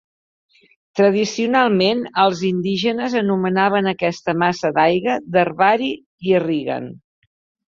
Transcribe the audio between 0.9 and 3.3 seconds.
Tradicionalment, els indígenes